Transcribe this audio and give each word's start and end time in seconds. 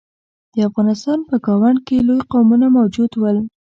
د 0.53 0.55
افغانستان 0.69 1.19
په 1.29 1.35
ګاونډ 1.45 1.77
کې 1.87 2.05
لوی 2.07 2.21
قومونه 2.31 2.67
موجود 2.77 3.11
ول. 3.21 3.37